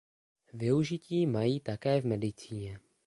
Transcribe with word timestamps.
Využití 0.53 1.25
mají 1.27 1.59
také 1.59 2.01
v 2.01 2.05
medicíně. 2.05 2.79